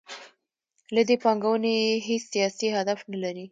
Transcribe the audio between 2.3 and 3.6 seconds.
سیاسي هدف نلري.